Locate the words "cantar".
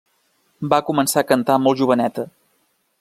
1.33-1.59